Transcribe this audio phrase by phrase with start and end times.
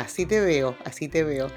[0.00, 1.48] Así te veo, así te veo.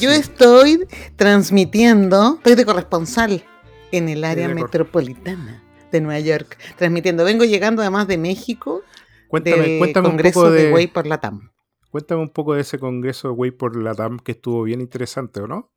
[0.00, 3.44] Yo estoy transmitiendo, estoy de corresponsal
[3.92, 7.24] en el área metropolitana de Nueva York, transmitiendo.
[7.24, 8.82] Vengo llegando además de México,
[9.28, 11.50] cuéntame, del cuéntame Congreso un poco de, de Way por Latam.
[11.90, 15.46] Cuéntame un poco de ese Congreso de Way por Latam que estuvo bien interesante, ¿o
[15.46, 15.72] no?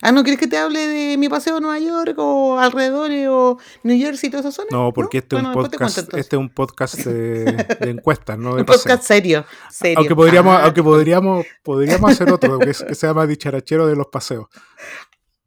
[0.00, 3.58] Ah, ¿no quieres que te hable de mi paseo a Nueva York o alrededores o
[3.82, 4.68] New Jersey y toda esa zona?
[4.70, 7.44] No, porque este, Bueno, es un cuento, podcast, este es un podcast de,
[7.80, 9.02] de encuestas, no de Un podcast paseo.
[9.16, 9.98] serio, serio.
[9.98, 14.06] Aunque podríamos, Ah, aunque podríamos, podríamos hacer otro que, que se llama Dicharachero de los
[14.06, 14.46] Paseos.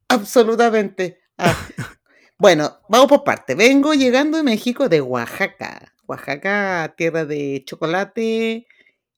[0.10, 1.22] Absolutamente.
[1.38, 1.56] Ah.
[2.38, 3.56] Bueno, vamos por parte.
[3.56, 5.94] Vengo llegando de México, de Oaxaca.
[6.08, 8.68] Oaxaca, tierra de chocolate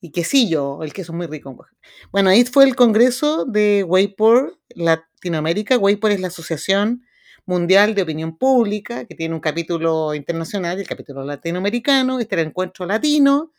[0.03, 0.83] y quesillo.
[0.83, 1.55] El queso es muy rico.
[2.11, 5.77] Bueno, ahí fue el congreso de Waypor Latinoamérica.
[5.77, 7.05] Waypor es la Asociación
[7.45, 12.19] Mundial de Opinión Pública, que tiene un capítulo internacional y el capítulo latinoamericano.
[12.19, 13.53] Este era el encuentro latino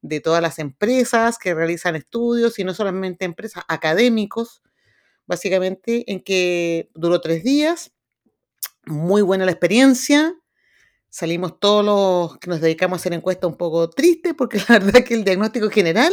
[0.00, 4.62] de todas las empresas que realizan estudios y no solamente empresas académicos,
[5.26, 7.92] básicamente en que duró tres días.
[8.86, 10.34] Muy buena la experiencia.
[11.14, 14.96] Salimos todos los que nos dedicamos a hacer encuestas un poco tristes porque la verdad
[14.96, 16.12] es que el diagnóstico general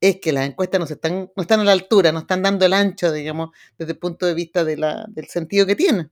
[0.00, 2.72] es que las encuestas no, están, no están a la altura, no están dando el
[2.72, 6.10] ancho, digamos, desde el punto de vista de la- del sentido que tienen.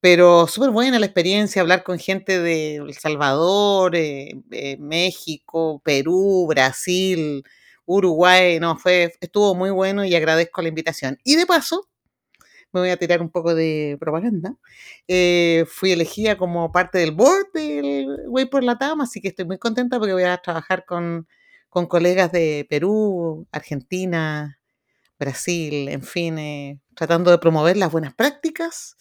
[0.00, 6.46] Pero súper buena la experiencia, hablar con gente de El Salvador, eh, eh, México, Perú,
[6.48, 7.44] Brasil,
[7.86, 11.18] Uruguay, no, fue, estuvo muy bueno y agradezco la invitación.
[11.24, 11.87] Y de paso,
[12.72, 14.54] me voy a tirar un poco de propaganda.
[15.06, 19.44] eh, fui elegida como parte del board del Way por la Tama, así que estoy
[19.46, 21.26] muy contenta porque voy a trabajar con,
[21.68, 24.58] con colegas de Perú, Argentina,
[25.18, 28.96] Brasil, en fin, eh, tratando de promover las buenas prácticas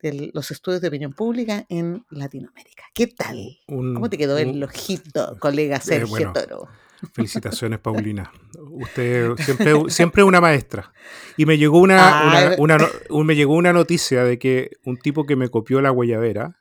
[0.00, 2.84] de los estudios de opinión pública en Latinoamérica.
[2.94, 3.58] ¿Qué tal?
[3.68, 6.32] Un- ¿Cómo te quedó un- el ojito, colega Sergio bueno.
[6.32, 6.68] Toro?
[7.12, 8.32] Felicitaciones, Paulina.
[8.70, 10.92] Usted siempre, siempre una maestra.
[11.36, 12.78] Y me llegó una, Ah, una-
[13.24, 16.56] me llegó una noticia de que un tipo que me copió la guayabera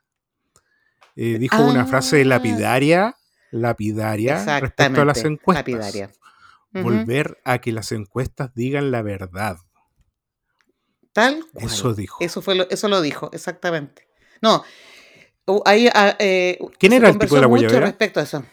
[1.15, 2.25] eh, dijo una frase Ah.
[2.25, 3.15] lapidaria,
[3.51, 5.59] lapidaria respecto a las encuestas.
[5.67, 6.11] lapidaria.
[6.71, 9.57] Volver a que las encuestas digan la verdad.
[11.11, 11.65] Tal cual.
[11.65, 12.17] Eso dijo.
[12.19, 14.07] Eso fue lo, eso lo dijo, exactamente.
[14.41, 14.63] No,
[15.45, 17.85] hu- ahí ah, eh, ¿Quién era el tipo de la guayabera?
[17.85, 18.43] respecto a eso.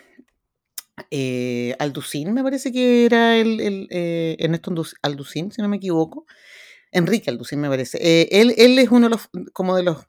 [1.11, 4.73] Eh, Alducín, me parece que era el, el, eh, Ernesto
[5.03, 6.25] Alducín, si no me equivoco.
[6.93, 7.99] Enrique Alducín, me parece.
[8.01, 10.07] Eh, él, es uno de los, como de los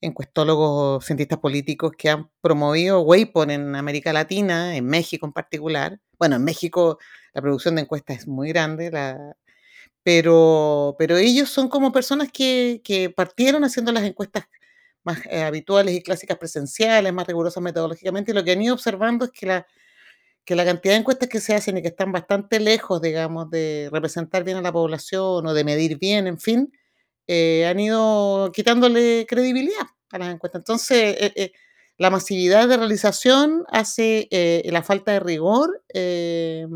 [0.00, 6.00] encuestólogos, cientistas políticos que han promovido Waypor en América Latina, en México en particular.
[6.18, 6.98] Bueno, en México
[7.34, 8.90] la producción de encuestas es muy grande,
[10.02, 14.44] pero, pero ellos son como personas que, que partieron haciendo las encuestas
[15.04, 19.26] más eh, habituales y clásicas presenciales, más rigurosas metodológicamente, y lo que han ido observando
[19.26, 19.66] es que la,
[20.48, 23.90] que la cantidad de encuestas que se hacen y que están bastante lejos, digamos, de
[23.92, 26.72] representar bien a la población o de medir bien, en fin,
[27.26, 30.60] eh, han ido quitándole credibilidad a las encuestas.
[30.60, 31.52] Entonces, eh, eh,
[31.98, 36.66] la masividad de realización hace eh, la falta de rigor eh,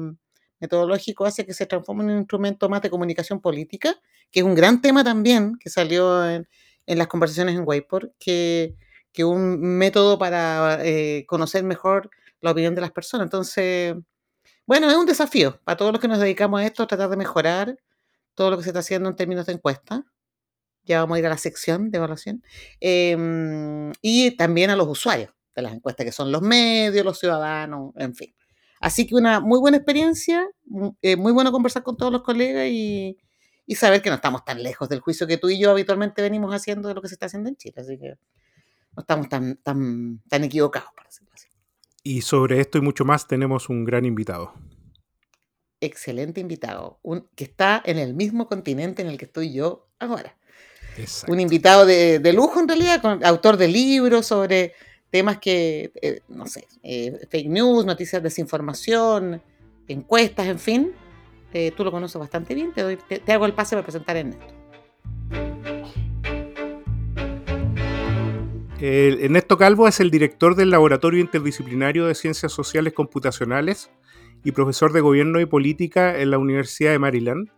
[0.61, 3.99] metodológico hace que se transforme en un instrumento más de comunicación política,
[4.31, 6.47] que es un gran tema también que salió en,
[6.84, 8.75] en las conversaciones en Wayport, que,
[9.15, 12.11] que un método para eh, conocer mejor
[12.42, 13.26] la opinión de las personas.
[13.26, 13.94] Entonces,
[14.66, 17.78] bueno, es un desafío para todos los que nos dedicamos a esto, tratar de mejorar
[18.34, 20.04] todo lo que se está haciendo en términos de encuesta.
[20.84, 22.42] Ya vamos a ir a la sección de evaluación.
[22.81, 23.16] Eh,
[24.02, 28.14] y también a los usuarios de las encuestas, que son los medios, los ciudadanos, en
[28.14, 28.34] fin.
[28.81, 30.49] Así que una muy buena experiencia,
[31.02, 33.17] eh, muy bueno conversar con todos los colegas y,
[33.67, 36.52] y saber que no estamos tan lejos del juicio que tú y yo habitualmente venimos
[36.52, 37.75] haciendo de lo que se está haciendo en Chile.
[37.76, 38.14] Así que
[38.96, 41.31] no estamos tan, tan, tan equivocados, por decirlo.
[42.02, 44.54] Y sobre esto y mucho más tenemos un gran invitado.
[45.81, 50.37] Excelente invitado, un, que está en el mismo continente en el que estoy yo ahora.
[50.96, 51.32] Exacto.
[51.32, 54.75] Un invitado de, de lujo en realidad, con- autor de libros sobre
[55.10, 59.43] temas que, eh, no sé, eh, fake news, noticias de desinformación,
[59.88, 60.93] encuestas, en fin.
[61.52, 64.16] Eh, tú lo conoces bastante bien, te, doy, te, te hago el pase para presentar
[64.16, 64.62] a Ernesto.
[68.82, 73.93] El- Ernesto Calvo es el director del Laboratorio Interdisciplinario de Ciencias Sociales Computacionales
[74.43, 77.49] y profesor de gobierno y política en la Universidad de Maryland.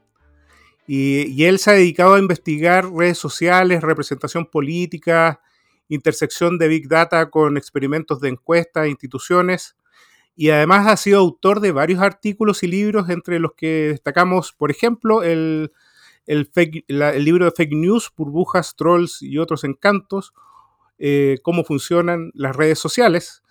[0.87, 5.41] Y, él se ha dedicado a investigar redes sociales, representación política,
[5.89, 9.77] intersección de Big Data con experimentos de encuestas, instituciones,
[10.37, 14.71] y además ha sido autor de varios artículos y libros, entre los que destacamos, por
[14.71, 15.73] ejemplo, el,
[16.27, 20.35] libro de Fake News, Burbujas, Trolls y otros encantos,
[20.99, 23.45] eh, cómo funcionan las redes sociales,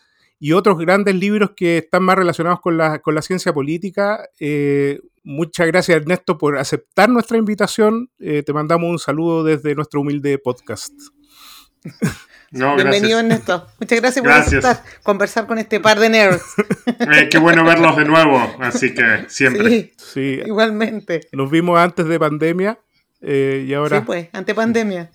[0.44, 4.28] y otros grandes libros que están más relacionados con la, con la ciencia política.
[4.42, 8.10] Eh, muchas gracias Ernesto por aceptar nuestra invitación.
[8.20, 10.92] Eh, te mandamos un saludo desde nuestro humilde podcast.
[12.52, 13.68] Bienvenido Ernesto.
[13.80, 16.44] Muchas gracias, por aceptar conversar con este par de nerds.
[17.00, 19.94] Eh, qué bueno verlos de nuevo, así que siempre.
[19.98, 21.22] Sí, igualmente.
[21.32, 22.80] Nos vimos antes de pandemia
[23.22, 24.00] y ahora...
[24.00, 25.10] Sí, pues, ante pandemia.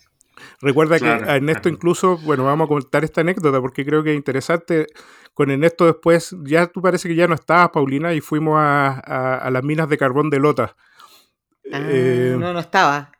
[0.61, 4.17] Recuerda que a Ernesto incluso, bueno, vamos a contar esta anécdota porque creo que es
[4.17, 4.87] interesante
[5.35, 9.63] con Ernesto después, ya tú parece que ya no estabas, Paulina, y fuimos a, las
[9.63, 10.75] minas de carbón de Lota.
[11.73, 13.13] Ah, eh, no, no estaba.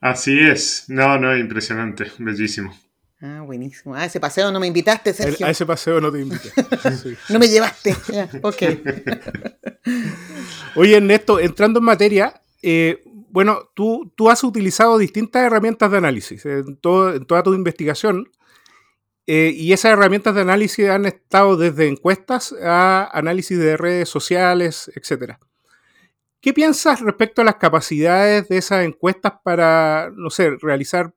[0.00, 0.84] Así es.
[0.86, 2.72] No, no, impresionante, bellísimo.
[3.20, 3.96] Ah, buenísimo.
[3.96, 5.44] A ese paseo no me invitaste, Sergio.
[5.44, 6.52] A ese paseo no te invité.
[7.30, 7.96] no me llevaste.
[8.42, 8.62] ok.
[10.76, 13.02] Oye, Ernesto, entrando en materia, eh,
[13.38, 18.32] bueno, tú, tú has utilizado distintas herramientas de análisis en, toda tu investigación.
[19.28, 24.90] Eh, y esas herramientas de análisis han estado desde encuestas a análisis de redes sociales,
[24.96, 25.34] etc.
[26.40, 31.14] ¿Qué piensas respecto a las capacidades de esas encuestas para, no sé, realizar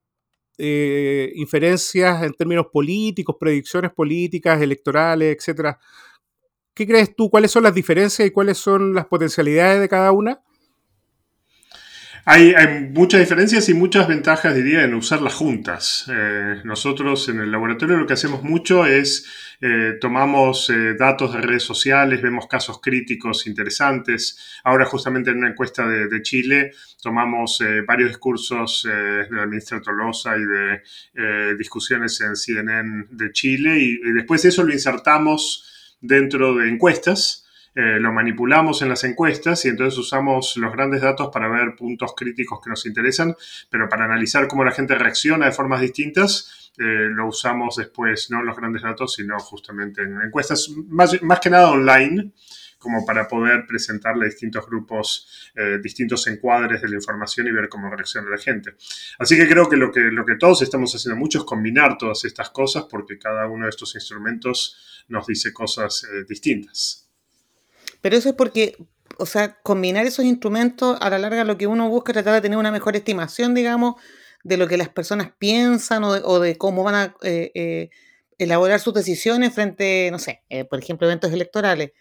[0.60, 5.80] eh, inferencias en términos políticos, predicciones políticas, electorales, etcétera?
[6.76, 7.32] ¿Qué crees tú?
[7.32, 10.44] ¿Cuáles son las diferencias y cuáles son las potencialidades de cada una?
[12.24, 12.54] Hay,
[12.94, 16.06] muchas diferencias y muchas ventajas, diría, en usarlas juntas.
[16.08, 19.26] Eh, nosotros en el laboratorio lo que hacemos mucho es
[19.60, 24.38] eh, tomamos eh, datos de redes sociales, vemos casos críticos interesantes.
[24.64, 30.44] Ahora justamente en una encuesta de, Chile tomamos varios discursos de la ministra Tolosa y
[30.46, 37.41] de discusiones en CNN de Chile y después eso lo insertamos dentro de encuestas
[37.74, 42.14] eh, lo manipulamos en las encuestas y entonces usamos los grandes datos para ver puntos
[42.18, 43.34] críticos que nos interesan,
[43.70, 48.42] pero para analizar cómo la gente reacciona de formas distintas, eh, lo usamos después, no
[48.42, 52.34] en los grandes datos, sino justamente en encuestas, más, que nada online,
[52.78, 57.70] como para poder presentarle a distintos grupos, eh, distintos encuadres de la información y ver
[57.70, 58.76] cómo reacciona la gente.
[59.18, 62.26] Así que creo que lo, que lo que todos estamos haciendo mucho es combinar todas
[62.26, 67.11] estas cosas porque cada uno de estos instrumentos nos dice cosas distintas.
[68.02, 68.76] Pero eso es porque,
[69.18, 72.42] o sea, combinar esos instrumentos a la larga lo que uno busca es tratar de
[72.42, 73.96] tener una mejor estimación, digamos,
[74.44, 77.90] de lo que las personas piensan o de, cómo van a eh, eh,
[78.40, 81.92] elaborar sus decisiones frente, no sé, eh, por ejemplo, eventos electorales.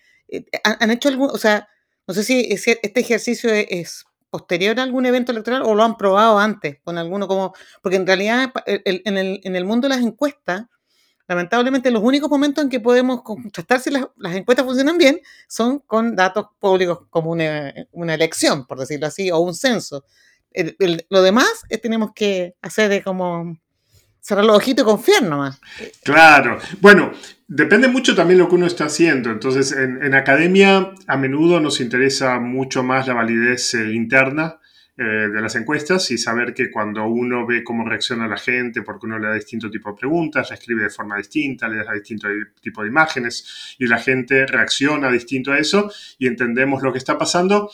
[0.65, 1.69] ¿Han, hecho algún, o sea,
[2.07, 6.39] no sé si este ejercicio es, posterior a algún evento electoral o lo han probado
[6.39, 10.67] antes con alguno como, porque en realidad en, el, en el mundo de las encuestas,
[11.31, 16.17] lamentablemente los únicos momentos en que podemos contrastar si las, encuestas funcionan bien son con
[16.17, 17.73] datos públicos como una,
[18.15, 20.05] elección, por decirlo así, o un censo.
[21.09, 23.57] lo demás es, tenemos que hacer de como
[24.21, 25.61] cerrar los ojitos y confiar nomás.
[26.03, 26.59] Claro.
[26.81, 27.13] Bueno,
[27.47, 29.31] depende mucho también lo que uno está haciendo.
[29.31, 34.60] Entonces, en, academia a menudo nos interesa mucho más la validez eh, interna
[35.03, 39.07] eh, de las encuestas y saber que cuando uno ve cómo reacciona la gente, porque
[39.07, 42.29] uno le da distinto tipo de preguntas, la escribe de forma distinta, le da distinto
[42.61, 47.17] tipo de imágenes y la gente reacciona distinto a eso y entendemos lo que está
[47.17, 47.71] pasando,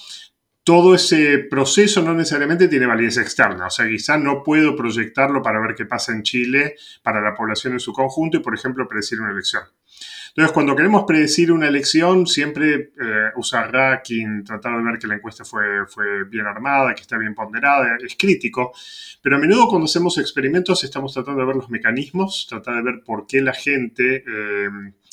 [0.63, 3.67] todo ese proceso no necesariamente tiene validez externa.
[3.67, 7.73] O sea, quizás no puedo proyectarlo para ver qué pasa en Chile para la población
[7.73, 9.65] en su conjunto y, por ejemplo, predecir una elección.
[10.37, 15.15] Entonces, cuando queremos predecir una elección, siempre eh, usar racking, tratar de ver que la
[15.15, 18.75] encuesta fue, fue bien armada, que está bien ponderada, es crítico.
[19.23, 23.03] Pero a menudo cuando hacemos experimentos estamos tratando de ver los mecanismos, tratar de ver
[23.03, 24.25] por qué la gente...
[24.27, 24.69] Eh,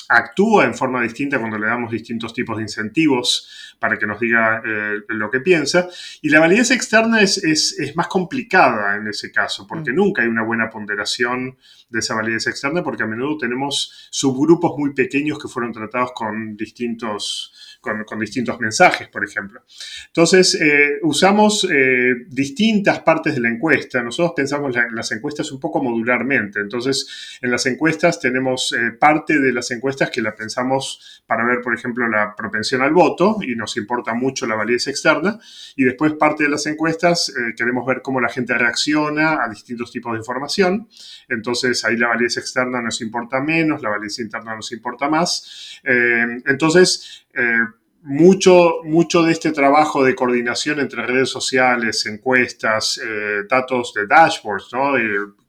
[0.10, 4.62] actúa en forma distinta cuando le damos distintos tipos de incentivos para que nos diga
[4.66, 5.90] eh, lo que piensa.
[6.22, 9.96] Y la validez externa es, es, más complicada en ese caso, porque mm.
[9.96, 11.58] nunca hay una buena ponderación
[11.90, 16.56] de esa validez externa, porque a menudo tenemos subgrupos muy pequeños que fueron tratados con
[16.56, 19.62] distintos con, distintos mensajes, por ejemplo.
[20.08, 24.02] Entonces, eh, usamos eh, distintas partes de la encuesta.
[24.02, 26.62] Nosotros pensamos en las encuestas un poco modularmente.
[26.62, 31.74] Entonces, en las encuestas tenemos parte de las encuestas que la pensamos para ver, por
[31.74, 35.40] ejemplo, la propensión al voto y nos importa mucho la validez externa.
[35.76, 39.92] Y después parte de las encuestas eh, queremos ver cómo la gente reacciona a distintos
[39.92, 40.88] tipos de información.
[41.30, 45.80] Entonces ahí la validez externa nos importa menos, la validez interna nos importa más.
[45.84, 47.60] Eh, entonces, eh,
[48.04, 54.70] mucho, mucho de este trabajo de coordinación entre redes sociales, encuestas, eh, datos de dashboards,
[54.74, 54.94] ¿no?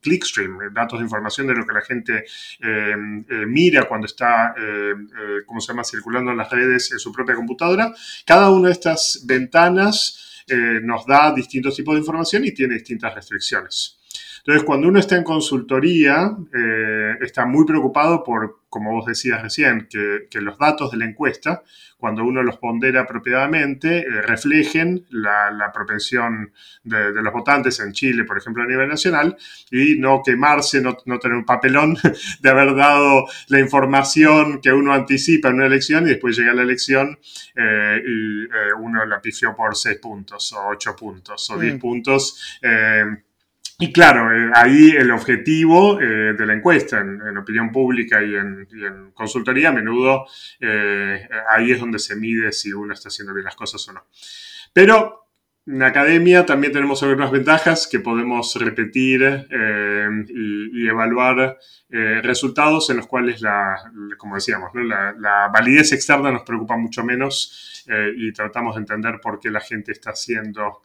[0.01, 2.25] clickstream, datos de información de lo que la gente eh,
[2.61, 4.55] eh, mira cuando está,
[5.47, 7.93] ¿cómo se llama?, circulando en las redes en su propia computadora.
[8.25, 10.45] Cada una de estas ventanas
[10.83, 13.99] nos da distintos tipos de información y tiene distintas restricciones.
[14.47, 19.89] Entonces, cuando uno está en consultoría, eh, está muy preocupado por, como vos decías recién,
[19.89, 21.63] que, los datos de la encuesta,
[21.97, 28.37] cuando uno los pondera apropiadamente, eh, reflejen la, propensión de, los votantes en Chile, por
[28.37, 29.35] ejemplo, a nivel nacional,
[29.71, 31.97] y no quemarse, no, tener un papelón
[32.41, 36.65] de haber dado la información que uno anticipa en una elección y después llega la
[36.65, 37.19] elección
[37.57, 38.47] eh, y
[38.79, 41.79] uno la pifió por 6 puntos, o 8 puntos, o 10 mm.
[41.79, 42.61] puntos.
[43.85, 48.67] Y claro, eh, ahí el objetivo eh, de la encuesta en, opinión pública y en,
[49.13, 50.25] consultoría a menudo
[50.59, 54.07] eh, ahí es donde se mide si uno está haciendo bien las cosas o no.
[54.73, 55.27] Pero
[55.67, 59.49] en academia también tenemos algunas ventajas que podemos repetir
[60.31, 61.59] y, evaluar
[61.91, 63.77] resultados en los cuales, la,
[64.17, 67.85] como decíamos, la, la, validez externa nos preocupa mucho menos
[68.17, 70.83] y tratamos de entender por qué la gente está haciendo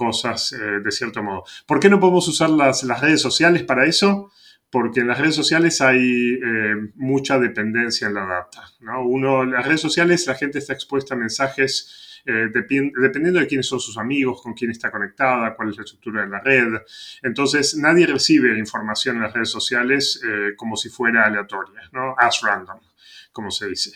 [0.00, 1.44] cosas eh, de cierto modo.
[1.66, 4.32] ¿Por qué no podemos usar las, redes sociales para eso?
[4.70, 8.62] Porque en las redes sociales hay eh, mucha dependencia en la data.
[8.80, 9.02] ¿no?
[9.42, 13.80] En las redes sociales la gente está expuesta a mensajes eh, dependiendo de quiénes son
[13.80, 16.80] sus amigos, con quién está conectada, cuál es la estructura de la red.
[17.22, 20.20] Entonces, nadie recibe información en las redes sociales
[20.56, 22.14] como si fuera aleatoria, ¿no?
[22.18, 22.78] As random
[23.32, 23.92] como se dice.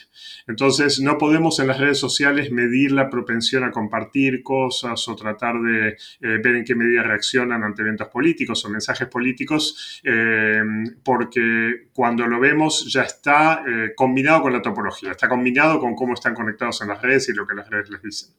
[0.47, 5.59] Entonces, no podemos en las redes sociales medir la propensión a compartir cosas o tratar
[5.61, 5.95] de eh,
[6.43, 10.61] ver en qué medida reaccionan ante eventos políticos o mensajes políticos, eh,
[11.03, 16.13] porque cuando lo vemos ya está eh, combinado con la topología, está combinado con cómo
[16.13, 18.35] están conectados en las redes y lo que las redes les dicen.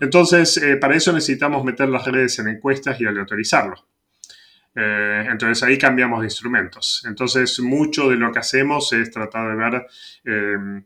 [0.00, 3.89] Entonces, para eso necesitamos meter las redes en encuestas y aleatorizarlo.
[4.74, 7.02] Eh, entonces ahí cambiamos de instrumentos.
[7.06, 9.86] Entonces mucho de lo que hacemos es tratar de ver
[10.24, 10.84] em,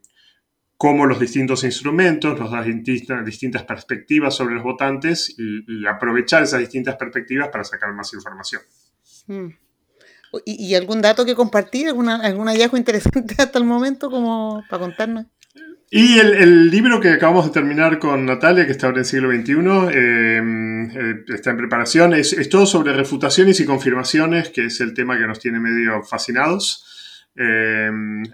[0.77, 6.97] cómo los distintos instrumentos nos dan distintas, perspectivas sobre los votantes y, aprovechar esas distintas
[6.97, 8.63] perspectivas para sacar más información.
[9.27, 9.49] Mm.
[10.45, 11.89] ¿Y, algún dato que compartir?
[11.89, 15.27] ¿Alguna, ¿Algún hallazgo interesante hasta el momento como para contarnos?
[15.97, 19.31] Y el, libro que acabamos de terminar con Natalia, que está ahora en el siglo
[19.31, 24.93] XXI, em, eh, está en preparación, es, todo sobre refutaciones y confirmaciones, que es el
[24.93, 26.85] tema que nos tiene medio fascinados.
[27.37, 28.25] Em,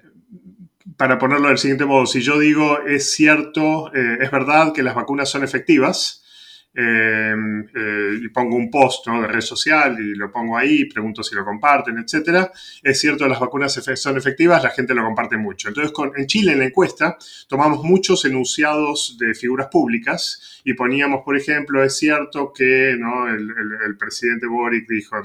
[0.97, 4.95] para ponerlo del siguiente modo, si yo digo es cierto, eh, es verdad que las
[4.95, 6.25] vacunas son efectivas,
[6.73, 11.35] Em, eh, y pongo un post de red social y lo pongo ahí, pregunto si
[11.35, 12.49] lo comparten, etc.
[12.81, 15.69] Es cierto, las vacunas son efectivas, la gente lo comparte mucho.
[15.69, 21.37] Entonces, en Chile, en la encuesta, tomamos muchos enunciados de figuras públicas y poníamos, por
[21.37, 23.29] ejemplo, es cierto que ¿no?
[23.29, 25.17] el, presidente Boric dijo,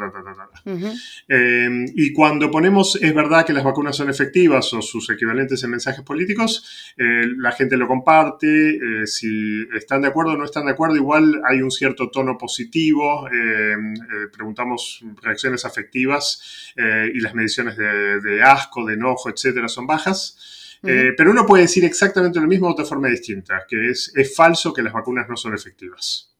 [1.28, 5.72] em, y cuando ponemos es verdad que las vacunas son efectivas o sus equivalentes en
[5.72, 10.66] mensajes políticos, eh, la gente lo comparte, eh, si están de acuerdo o no están
[10.66, 17.20] de acuerdo, igual hay un cierto tono positivo, eh, eh, preguntamos reacciones afectivas eh, y
[17.20, 20.78] las mediciones de, asco, de enojo, etcétera, son bajas.
[20.82, 24.72] pero uno puede decir exactamente lo mismo de otra forma distinta, que es, es falso
[24.72, 26.32] que las vacunas no son efectivas.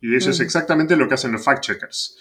[0.00, 2.16] Y eso es exactamente lo que hacen los fact-checkers.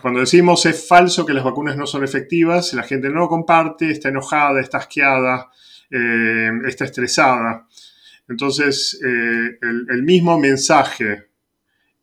[0.00, 3.90] Cuando decimos es falso que las vacunas no son efectivas, la gente no lo comparte,
[3.90, 5.50] está enojada, está asqueada,
[5.90, 7.66] está estresada.
[8.28, 11.31] Entonces, el, mismo mensaje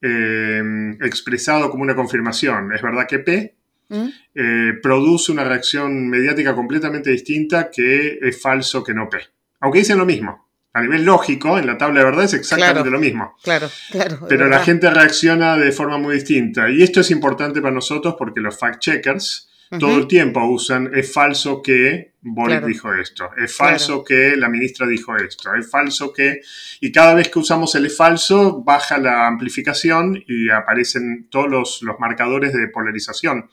[0.01, 0.61] eh,
[1.01, 2.73] expresado como una confirmación.
[2.73, 3.55] Es verdad que P
[3.89, 4.07] ¿Mm?
[4.35, 9.19] eh, produce una reacción mediática completamente distinta que es falso que no P.
[9.59, 10.47] Aunque dicen lo mismo.
[10.71, 13.35] A nivel lógico, en la tabla de verdad es exactamente lo mismo.
[13.43, 14.19] Claro, claro.
[14.29, 16.69] Pero la gente reacciona de forma muy distinta.
[16.69, 21.61] Y esto es importante para nosotros porque los fact-checkers todo el tiempo usan es falso
[21.61, 26.41] que Boric dijo esto, es falso que la ministra dijo esto, es falso que...
[26.81, 31.81] Y cada vez que usamos el es falso, baja la amplificación y aparecen todos los,
[31.99, 33.49] marcadores de polarización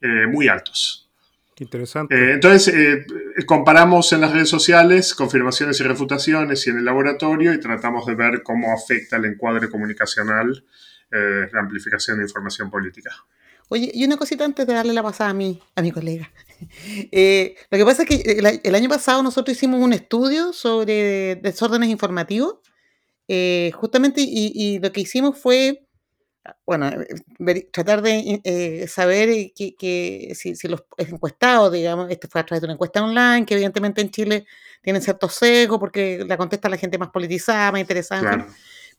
[0.00, 1.10] eh, muy altos.
[1.58, 2.14] interesante.
[2.14, 3.06] Eh, entonces, eh,
[3.46, 8.14] comparamos en las redes sociales confirmaciones y refutaciones y en el laboratorio y tratamos de
[8.14, 10.64] ver cómo afecta el encuadre comunicacional
[11.10, 13.12] la amplificación de información política.
[13.68, 16.30] Oye, y una cosita antes de darle la pasada a mí, a mi colega.
[17.12, 21.90] Eh, lo que pasa es que el, año pasado nosotros hicimos un estudio sobre desórdenes
[21.90, 22.56] informativos,
[23.28, 25.86] eh, justamente, y, lo que hicimos fue,
[26.64, 26.90] bueno,
[27.70, 33.02] tratar de saber que, si, los encuestados, digamos, este fue a través de una encuesta
[33.02, 34.46] online, que evidentemente en Chile
[34.80, 38.46] tienen cierto sesgo porque la contesta la gente más politizada, más interesada.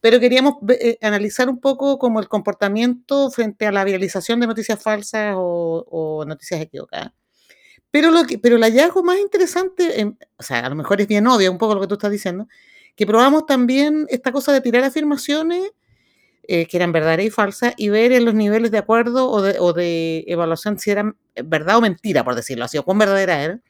[0.02, 4.82] Pero queríamos eh, analizar un poco como el comportamiento frente a la viralización de noticias
[4.82, 7.12] falsas o, noticias equivocadas.
[7.92, 11.28] Pero, lo que, pero el hallazgo más interesante, o sea, a lo mejor es bien
[11.28, 12.48] obvio un poco lo que tú estás diciendo,
[12.96, 15.72] que probamos también esta cosa de tirar afirmaciones
[16.48, 19.58] eh, que eran verdaderas y falsas y ver en los niveles de acuerdo o de,
[19.60, 23.64] o de evaluación si eran verdad o mentira, por decirlo así, o cuán verdadera eran.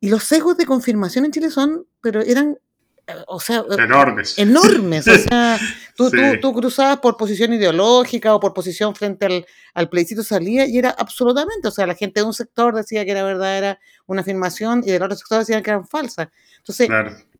[0.00, 2.58] Y los sesgos de confirmación en Chile son, pero eran
[3.26, 4.38] o sea, eh, enormes.
[4.38, 5.06] Enormes.
[5.08, 5.58] O sea,
[5.96, 10.78] tú, tú, cruzabas por posición ideológica o por posición frente al, al plebiscito salía y
[10.78, 14.82] era absolutamente, o sea, la gente de un sector decía que era verdadera una afirmación
[14.84, 16.28] y del otro sector decían que eran falsas.
[16.58, 16.88] Entonces,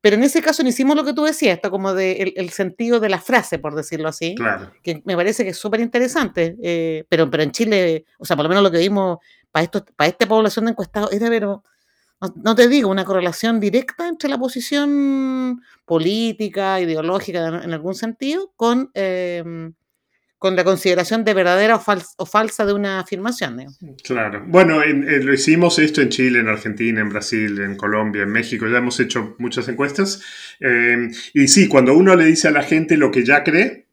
[0.00, 3.00] pero en ese caso no hicimos lo que tú decías, esto como de el, sentido
[3.00, 4.34] de la frase, por decirlo así,
[4.82, 8.44] que me parece que es súper interesante, eh, pero, pero en Chile, o sea, por
[8.44, 9.18] lo menos lo que vimos
[9.50, 11.64] para, esto, para esta población de encuestados era, pero
[12.36, 18.90] no, te digo, una correlación directa entre la posición política, ideológica en algún sentido, con,
[18.94, 19.72] em,
[20.38, 21.76] con la consideración de verdadera
[22.16, 23.66] o, falsa de una afirmación.
[24.04, 24.42] Claro.
[24.46, 28.78] Bueno, lo hicimos esto en Chile, en Argentina, en Brasil, en Colombia, en México, ya
[28.78, 30.22] hemos hecho muchas encuestas.
[30.60, 33.89] Em, y sí, cuando uno le dice a la gente lo que ya cree,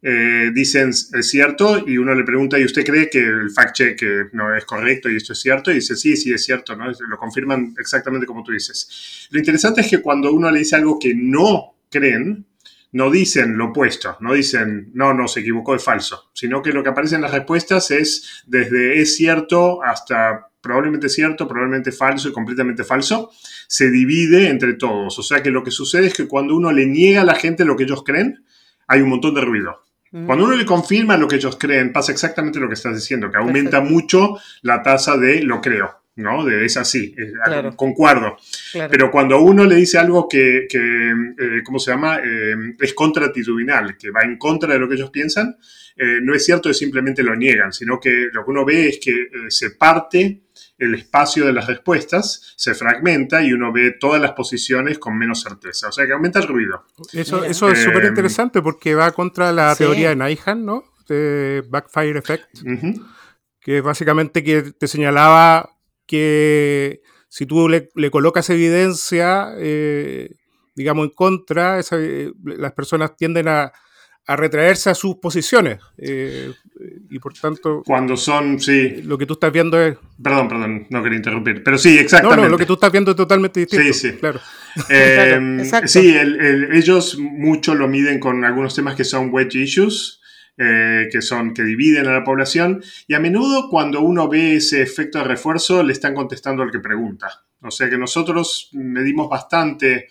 [0.00, 4.54] eh, dicen es cierto y uno le pregunta, ¿y usted cree que el fact-check no
[4.54, 5.70] es correcto y esto es cierto?
[5.70, 6.86] Y dice, sí, sí, es cierto, ¿no?
[6.90, 9.28] Lo confirman exactamente como tú dices.
[9.30, 12.46] Lo interesante es que cuando uno le dice algo que no creen,
[12.92, 16.82] no dicen lo opuesto, no dicen, no, no, se equivocó, es falso, sino que lo
[16.82, 22.32] que aparece en las respuestas es desde es cierto hasta probablemente cierto, probablemente falso y
[22.32, 23.30] completamente falso,
[23.68, 25.18] se divide entre todos.
[25.18, 27.64] O sea que lo que sucede es que cuando uno le niega a la gente
[27.64, 28.44] lo que ellos creen,
[28.86, 29.87] hay un montón de ruido.
[30.10, 33.36] Cuando uno le confirma lo que ellos creen, pasa exactamente lo que estás diciendo, que
[33.36, 36.44] aumenta mucho la tasa de lo creo, ¿no?
[36.44, 37.14] De es así,
[37.76, 38.36] concuerdo.
[38.90, 42.18] Pero cuando uno le dice algo que, eh, ¿cómo se llama?
[42.18, 45.56] Eh, es contratitudinal, que va en contra de lo que ellos piensan,
[45.96, 48.98] eh, no es cierto que simplemente lo niegan, sino que lo que uno ve es
[48.98, 50.42] que se parte
[50.76, 55.42] el espacio de las respuestas se fragmenta y uno ve todas las posiciones con menos
[55.42, 55.88] certeza.
[55.88, 56.84] O sea que aumenta el ruido.
[57.12, 60.84] Eso, eso es súper interesante porque va contra la teoría de Naihan, ¿no?
[61.08, 62.48] De Backfire Effect.
[63.60, 65.77] Que básicamente que te señalaba
[66.08, 70.34] que si tú le, colocas evidencia, eh,
[70.74, 73.72] digamos, en contra, eh, las personas tienden a,
[74.28, 75.78] a retraerse a sus posiciones.
[75.96, 76.52] Eh,
[77.10, 77.82] y por tanto.
[77.84, 79.00] Cuando son, sí.
[79.02, 79.96] Lo que tú estás viendo es.
[80.22, 81.64] Perdón, perdón, no quería interrumpir.
[81.64, 82.42] Pero sí, exactamente.
[82.42, 83.92] No, no, lo que tú estás viendo es totalmente distinto.
[83.92, 84.12] Sí, sí.
[84.18, 84.38] Claro.
[84.90, 86.14] Eh, sí,
[86.72, 90.17] ellos mucho lo miden con algunos temas que son wedge issues.
[90.60, 94.82] Eh, que son que dividen a la población y a menudo cuando uno ve ese
[94.82, 97.28] efecto de refuerzo le están contestando al que pregunta.
[97.60, 100.08] O sea que nosotros medimos bastante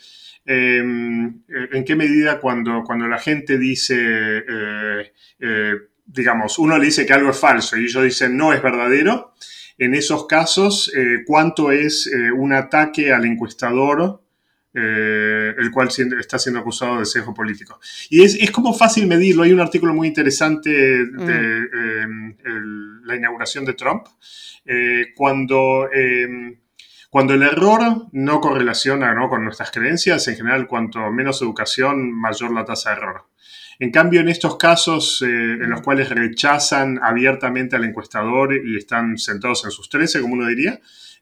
[0.49, 5.73] Em, en qué medida cuando, cuando la gente dice, eh, eh,
[6.05, 9.33] digamos, uno le dice que algo es falso y ellos dicen no es verdadero,
[9.77, 10.91] en esos casos,
[11.27, 14.23] cuánto es un ataque al encuestador
[14.77, 17.79] el cual está siendo acusado de sesgo político.
[18.09, 19.43] Y es, es, como fácil medirlo.
[19.43, 22.35] Hay un artículo muy interesante de mm.
[22.45, 24.05] em, la inauguración de Trump,
[25.15, 26.57] cuando em,
[27.09, 29.29] cuando el error no correlaciona ¿no?
[29.29, 33.25] con nuestras creencias, en general, cuanto menos educación, mayor la tasa de error.
[33.79, 39.17] En cambio, en estos casos eh, en los cuales rechazan abiertamente al encuestador y están
[39.17, 40.79] sentados en sus 13, como uno diría,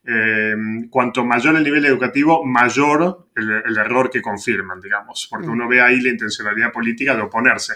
[0.08, 0.56] eh,
[0.89, 5.52] cuanto mayor el nivel educativo, mayor el, error que confirman, digamos, porque mm.
[5.52, 7.74] uno ve ahí la intencionalidad política de oponerse.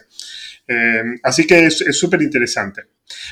[0.68, 2.84] Eh, así que es súper interesante.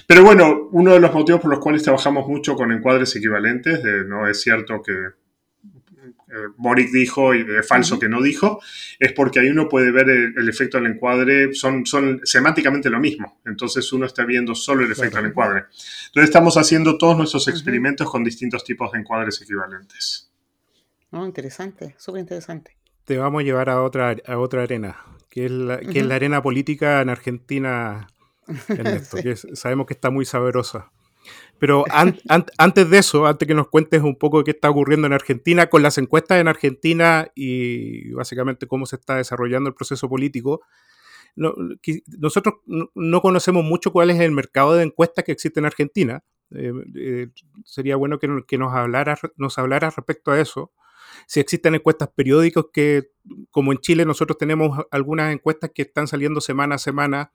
[0.07, 4.27] Pero bueno, uno de los motivos por los cuales trabajamos mucho con encuadres equivalentes, no
[4.27, 4.93] es cierto que
[6.29, 8.61] eh, Boric dijo y de falso que no dijo,
[8.99, 13.39] es porque ahí uno puede ver el, efecto del encuadre, son, son semánticamente lo mismo,
[13.45, 15.65] entonces uno está viendo solo el efecto del encuadre.
[16.07, 20.31] Entonces estamos haciendo todos nuestros experimentos con distintos tipos de encuadres equivalentes.
[21.11, 22.77] Oh, interesante, súper interesante.
[23.05, 24.97] Te vamos a llevar a otra, a otra arena,
[25.29, 28.07] que es la, que es la arena política en Argentina
[29.53, 30.91] sabemos que está muy sabrosa.
[31.59, 35.67] Pero antes de eso, antes que nos cuentes un poco qué está ocurriendo en Argentina,
[35.67, 40.61] con las encuestas en Argentina y básicamente cómo se está desarrollando el proceso político,
[41.35, 46.23] nosotros no conocemos mucho cuál es el mercado de encuestas que existe en Argentina.
[47.63, 50.71] sería bueno que, nos, hablara, nos hablara respecto a eso.
[51.25, 53.11] Si existen encuestas periódicas que,
[53.51, 57.31] como en Chile, nosotros tenemos algunas encuestas que están saliendo semana a semana,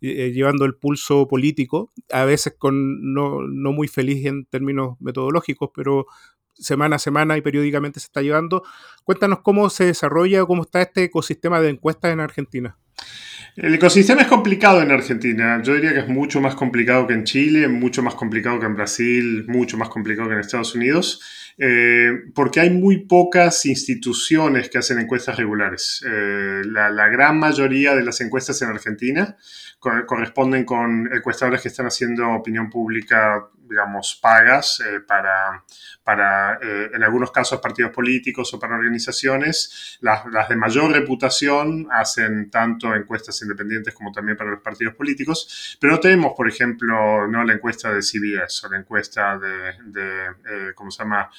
[0.00, 6.06] llevando el pulso político, a veces con no, no, muy feliz en términos metodológicos, pero
[6.54, 8.62] semana a semana y periódicamente se está llevando.
[9.04, 12.78] Cuéntanos cómo se desarrolla cómo está este ecosistema de encuestas en Argentina.
[13.54, 15.62] El ecosistema es complicado en Argentina.
[15.62, 18.74] Yo diría que es mucho más complicado que en Chile, mucho más complicado que en
[18.74, 21.20] Brasil, mucho más complicado que en Estados Unidos,
[21.58, 26.04] eh, porque hay muy pocas instituciones que hacen encuestas regulares.
[26.06, 29.36] Eh, la, la, gran mayoría de las encuestas en Argentina
[30.06, 35.64] corresponden con encuestadores que están haciendo opinión pública, digamos, pagas eh, para,
[36.02, 39.98] para eh, en algunos casos, partidos políticos o para organizaciones.
[40.00, 45.94] Las, de mayor reputación hacen tanto encuestas independientes como también para los partidos políticos, pero
[45.94, 50.72] no tenemos, por ejemplo, no la encuesta de CBS o la encuesta de, de eh,
[50.74, 51.30] ¿cómo se llama?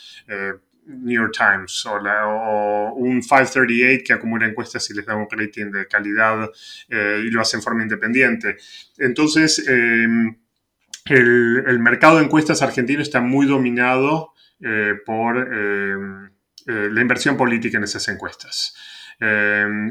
[0.88, 5.88] New York Times o, un 538 que acumula encuestas y les da un rating de
[5.88, 6.50] calidad
[6.90, 8.58] eh, y lo hace en forma independiente.
[8.98, 10.36] Entonces, em,
[11.10, 16.26] el, mercado de encuestas argentino está muy dominado eh, por em,
[16.65, 18.76] eh, la inversión política en esas encuestas.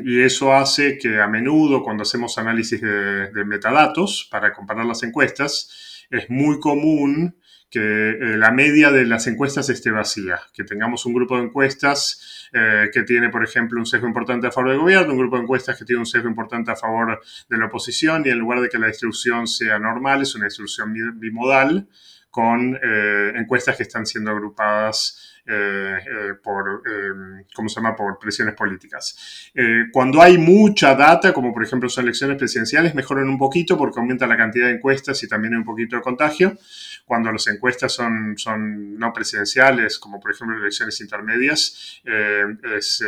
[0.04, 6.06] Y eso hace que a menudo cuando hacemos análisis de metadatos para comparar las encuestas,
[6.10, 7.36] es muy común
[7.70, 12.48] que eh, la media de las encuestas esté vacía, que tengamos un grupo de encuestas
[12.52, 15.42] eh, que tiene, por ejemplo, un sesgo importante a favor del gobierno, un grupo de
[15.42, 18.68] encuestas que tiene un sesgo importante a favor de la oposición y en lugar de
[18.68, 21.88] que la distribución sea normal, es una distribución bimodal
[22.30, 28.18] con eh, encuestas que están siendo agrupadas eh, eh, por, em, ¿cómo se llama?, por
[28.18, 29.50] presiones políticas.
[29.54, 34.00] Eh, cuando hay mucha data, como por ejemplo son elecciones presidenciales, mejoran un poquito porque
[34.00, 36.58] aumenta la cantidad de encuestas y también hay un poquito de contagio.
[37.06, 43.02] Cuando las encuestas son, son no presidenciales, como por ejemplo elecciones intermedias, es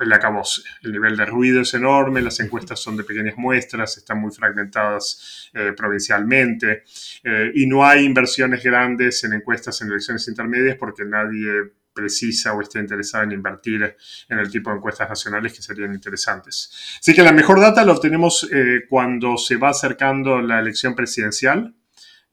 [0.00, 0.62] el acabose.
[0.82, 5.50] El nivel de ruido es enorme, las encuestas son de pequeñas muestras, están muy fragmentadas
[5.54, 6.84] eh, provincialmente
[7.24, 12.60] eh, y no hay inversiones grandes en encuestas en elecciones intermedias porque nadie precisa o
[12.60, 13.96] está interesado en invertir
[14.28, 16.98] en el tipo de encuestas nacionales que serían interesantes.
[17.00, 21.74] Así que la mejor data la obtenemos eh, cuando se va acercando la elección presidencial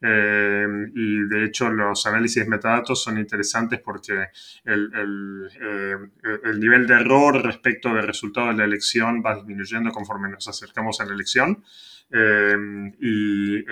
[0.06, 4.28] eh, y de hecho los análisis de metadatos son interesantes porque
[4.66, 5.96] el, el, eh,
[6.44, 11.00] el, nivel de error respecto del resultado de la elección va disminuyendo conforme nos acercamos
[11.00, 11.64] a la elección
[12.12, 12.54] eh,
[13.00, 13.64] y,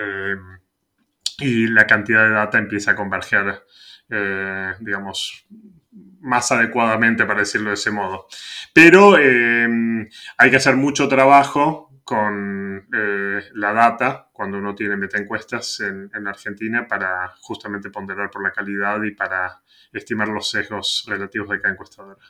[1.38, 3.64] y, la cantidad de data empieza a converger,
[4.80, 5.46] digamos,
[6.20, 8.26] más adecuadamente, para decirlo de ese modo.
[8.72, 16.10] Pero hay que hacer mucho trabajo con eh, la data cuando uno tiene metaencuestas en,
[16.14, 19.62] en Argentina para justamente ponderar por la calidad y para
[19.92, 22.20] estimar los sesgos relativos de cada encuestadora.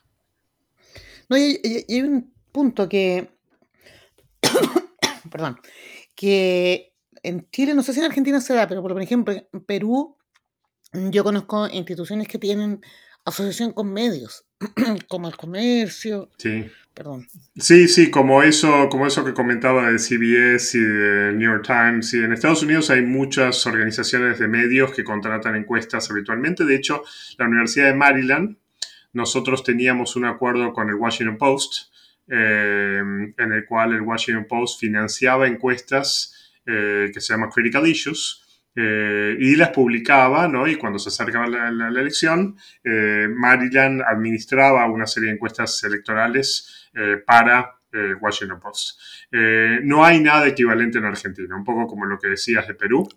[1.28, 3.30] No, y, hay un punto que,
[5.30, 5.58] perdón,
[6.14, 10.18] que en Chile, no sé si en Argentina se da, pero por ejemplo en Perú
[10.92, 12.82] yo conozco instituciones que tienen
[13.24, 14.44] asociación con medios,
[15.08, 16.30] como el comercio.
[16.38, 17.26] Sí Perdón.
[17.56, 22.12] Sí, sí, como eso, como eso que comentaba de CBS y de New York Times.
[22.12, 26.66] Y en Estados Unidos hay muchas organizaciones de medios que contratan encuestas habitualmente.
[26.66, 27.02] De hecho,
[27.38, 28.56] la Universidad de Maryland,
[29.14, 31.92] nosotros teníamos un acuerdo con el Washington Post,
[32.28, 33.00] eh,
[33.38, 38.41] en el cual el Washington Post financiaba encuestas eh, que se llaman Critical Issues.
[38.74, 40.66] Eh, y las publicaba, ¿no?
[40.66, 42.56] Y cuando se acercaba la, la elección,
[43.36, 48.98] Maryland administraba una serie de encuestas electorales eh, para eh, Washington Post.
[49.30, 53.08] Eh, no hay nada equivalente en Argentina, un poco como lo que decías de Perú.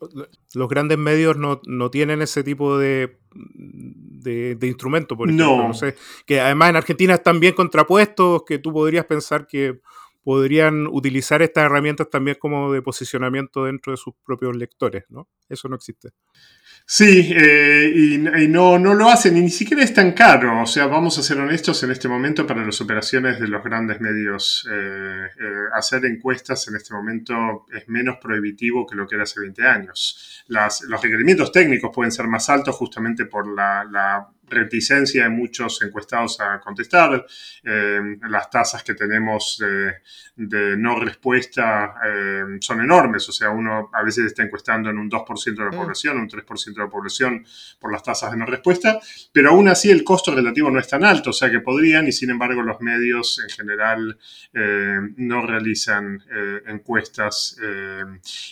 [0.53, 5.67] Los grandes medios no, tienen ese tipo de, de, instrumento, por ejemplo.
[5.67, 5.73] No.
[5.73, 9.81] sé, que además en Argentina están bien contrapuestos, que tú podrías pensar que
[10.25, 15.29] podrían utilizar estas herramientas también como de posicionamiento dentro de sus propios lectores, ¿no?
[15.47, 16.09] Eso no existe.
[16.87, 20.61] Sí, eh, y, no, no lo hacen, y ni siquiera es tan caro.
[20.61, 24.01] O sea, vamos a ser honestos en este momento para las operaciones de los grandes
[24.01, 24.67] medios.
[24.71, 29.39] Eh, eh, hacer encuestas en este momento es menos prohibitivo que lo que era hace
[29.39, 30.43] 20 años.
[30.47, 36.59] Los requerimientos técnicos pueden ser más altos justamente por la, reticencia de muchos encuestados a
[36.59, 37.25] contestar,
[37.63, 39.61] eh, las tasas que tenemos
[40.35, 45.09] de, no respuesta eh, son enormes, o sea, uno a veces está encuestando en un
[45.09, 45.75] 2% de la mm.
[45.75, 47.45] población, un 3% de la población
[47.79, 48.99] por las tasas de no respuesta,
[49.31, 52.11] pero aún así el costo relativo no es tan alto, o sea que podrían y
[52.11, 54.17] sin embargo los medios en general
[54.53, 56.23] eh, no realizan
[56.67, 57.57] encuestas.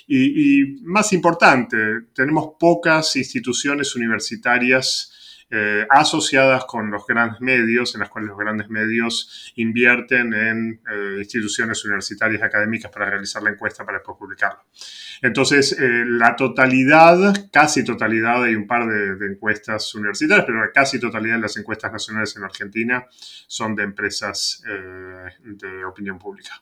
[0.08, 1.77] Y, y más importante,
[2.13, 5.12] tenemos pocas instituciones universitarias
[5.49, 11.15] eh, asociadas con los grandes medios, en las cuales los grandes medios invierten en eh,
[11.19, 14.63] instituciones universitarias académicas para realizar la encuesta para después publicarla.
[15.21, 20.99] Entonces, eh, la totalidad, casi totalidad, hay un par de, encuestas universitarias, pero la casi
[20.99, 23.06] totalidad de las encuestas nacionales en Argentina
[23.47, 26.62] son de empresas de opinión pública.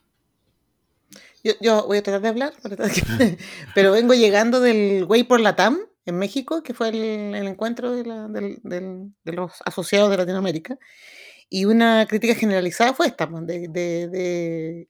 [1.60, 2.52] Yo, voy a tratar de hablar,
[3.74, 9.10] pero vengo llegando del Way por la TAM, en México, que fue el, encuentro de,
[9.24, 10.78] los asociados de Latinoamérica,
[11.48, 14.88] y una crítica generalizada fue esta, pues, de,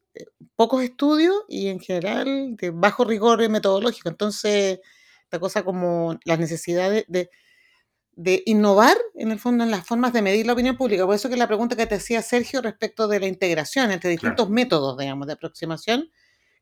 [0.57, 4.09] pocos estudios y en general de bajo rigor metodológico.
[4.09, 4.81] Entonces,
[5.25, 10.47] esta cosa como las necesidades de, innovar, en el fondo, en las formas de medir
[10.47, 11.07] la opinión pública.
[11.07, 14.49] Por eso que la pregunta que te hacía Sergio respecto de la integración entre distintos
[14.51, 16.11] métodos, digamos, de aproximación,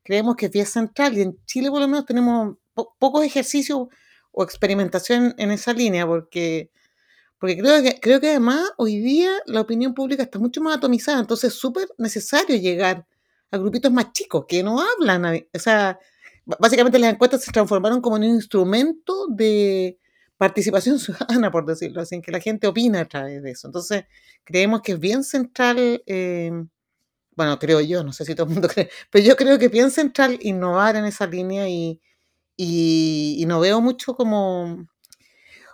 [0.03, 3.89] creemos que es bien central y en Chile por lo menos tenemos pocos ejercicios
[4.33, 6.71] o experimentación en esa línea, porque,
[7.38, 11.21] porque creo, que, creo que además hoy día la opinión pública está mucho más atomizada,
[11.21, 13.07] entonces es súper necesario llegar
[13.51, 15.47] a grupitos más chicos que no hablan.
[15.55, 15.99] O sea,
[16.59, 19.99] básicamente las encuestas se transformaron como en un instrumento de
[20.37, 23.69] participación ciudadana, por decirlo así, en que la gente opina a través de eso.
[23.69, 24.05] Entonces,
[24.45, 26.53] creemos que es bien central, eh,
[27.37, 29.71] bueno, creo yo, no sé si todo el mundo cree, pero yo creo que es
[29.71, 32.01] bien central innovar en esa línea y,
[32.62, 34.87] y, no veo mucho como,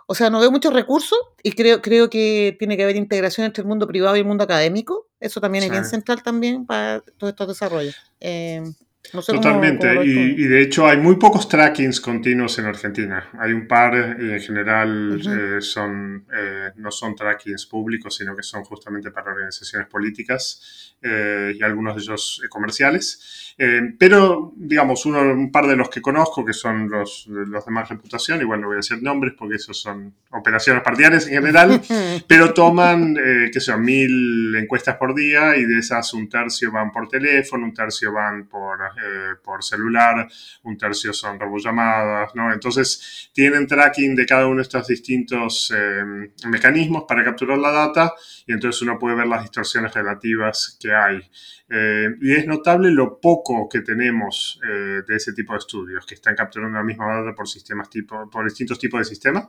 [0.06, 3.62] o sea, no veo muchos recursos y creo, creo que tiene que haber integración entre
[3.62, 5.08] el mundo privado y el mundo académico.
[5.18, 7.96] Eso también es bien central también para todos estos desarrollos.
[8.20, 8.62] Eh,
[9.10, 13.28] Totalmente, y, de hecho hay muy pocos trackings continuos en Argentina.
[13.38, 18.42] Hay un par y en general eh, son, eh, no son trackings públicos, sino que
[18.42, 23.54] son justamente para organizaciones políticas eh, y algunos de ellos comerciales.
[23.98, 27.88] pero, digamos, uno, un par de los que conozco, que son los, los de más
[27.88, 31.80] reputación, igual no voy a decir nombres porque esos son operaciones partidarias en general,
[32.28, 33.14] pero toman,
[33.52, 37.74] qué sé mil encuestas por día y de esas un tercio van por teléfono, un
[37.74, 40.28] tercio van por eh, por celular,
[40.62, 42.52] un tercio son robollamadas, ¿no?
[42.52, 46.02] Entonces tienen tracking de cada uno de estos distintos eh,
[46.48, 48.14] mecanismos para capturar la data
[48.46, 51.20] y entonces uno puede ver las distorsiones relativas que hay.
[51.68, 56.34] Eh, y es notable lo poco que tenemos de ese tipo de estudios, que están
[56.34, 59.48] capturando la misma data por, sistemas tipo, por distintos tipos de sistemas.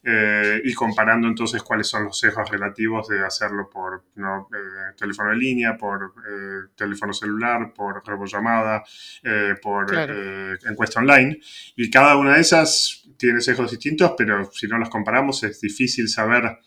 [0.00, 5.38] Eh, y comparando entonces cuáles son los sesgos relativos de hacerlo por eh, teléfono en
[5.38, 8.84] línea, por eh, teléfono celular, por llamada,
[9.60, 9.92] por
[10.64, 11.40] encuesta online.
[11.76, 16.08] Y cada una de esas tiene sesgos distintos, pero si no los comparamos es difícil
[16.08, 16.58] saber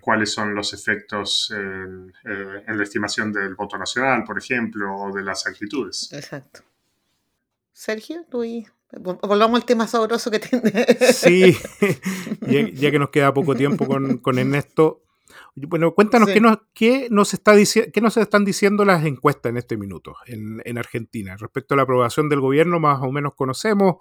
[0.00, 5.46] cuáles son los efectos en, la estimación del voto nacional, por ejemplo, o de las
[5.46, 6.10] actitudes.
[6.12, 6.62] Exacto.
[7.72, 10.72] Sergio, tú y Volvamos al tema sabroso que tiene.
[11.12, 11.56] Sí,
[12.72, 15.02] ya, que nos queda poco tiempo con, Ernesto.
[15.54, 17.54] Bueno, cuéntanos qué, nos, qué, nos está
[17.92, 21.36] qué nos están diciendo las encuestas en este minuto en, Argentina.
[21.36, 23.96] Respecto a la aprobación del gobierno, más o menos conocemos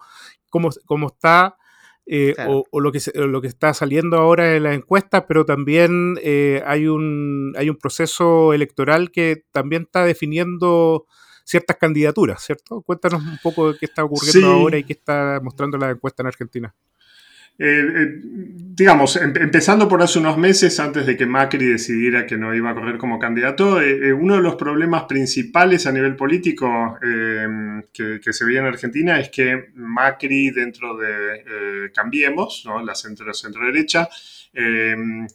[0.49, 1.57] cómo, cómo está
[2.05, 6.63] eh, o, lo, que, lo que está saliendo ahora en las encuestas, pero también eh,
[6.65, 11.07] hay, un, hay un proceso electoral que también está definiendo
[11.47, 12.81] ciertas candidaturas, ¿cierto?
[12.81, 16.27] Cuéntanos un poco de qué está ocurriendo ahora y qué está mostrando la encuesta en
[16.27, 16.75] Argentina.
[17.59, 22.37] Eh, eh, digamos, em, empezando por hace unos meses, antes de que Macri decidiera que
[22.37, 26.99] no iba a correr como candidato, eh, uno de los problemas principales a nivel político
[27.01, 32.83] em, que, se veía en Argentina es que Macri dentro de Cambiemos, ¿no?
[32.83, 32.93] la
[34.53, 35.27] em,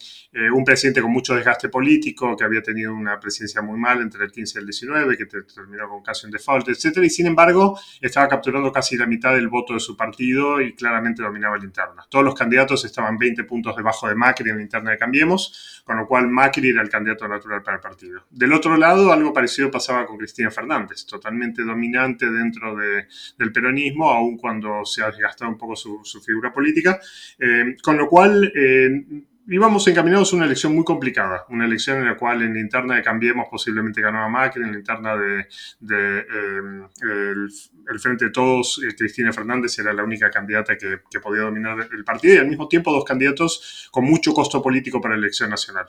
[0.55, 4.33] un presidente con mucho desgaste político, que había tenido una presidencia muy mal entre el
[4.33, 6.99] 15 y el 19, que terminó con casi un default, etc.
[7.03, 11.23] Y sin embargo, estaba capturando casi la mitad del voto de su partido y claramente
[11.23, 12.03] dominaba el interno.
[12.09, 15.97] Todos los candidatos estaban 20 puntos debajo de Macri en la interna de Cambiemos, con
[15.97, 18.25] lo cual Macri era el candidato natural para el partido.
[18.31, 24.37] Del otro lado, algo parecido pasaba con Cristina Fernández, totalmente dominante dentro del peronismo, aun
[24.37, 27.01] cuando se ha desgastado un poco su, figura política,
[27.39, 28.53] eh, con lo cual...
[28.55, 29.05] Eh,
[29.49, 32.97] íbamos encaminados a una elección muy complicada, una elección en la cual en la interna
[32.97, 35.47] de Cambiemos posiblemente ganaba Macri, en la interna de,
[35.91, 41.43] em, el, Frente de Todos, eh, Cristina Fernández era la única candidata que, que podía
[41.43, 45.21] dominar el partido y al mismo tiempo dos candidatos con mucho costo político para la
[45.21, 45.87] elección nacional.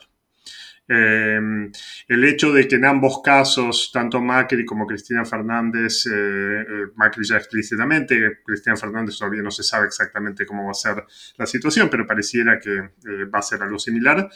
[0.86, 1.72] Em,
[2.08, 7.24] el hecho de que en ambos casos, tanto Macri como Cristina Fernández, eh, eh, Macri
[7.24, 11.02] ya explícitamente, Cristina Fernández todavía no se sabe exactamente cómo va a ser
[11.38, 14.28] la situación, pero pareciera que eh, va a ser algo similar,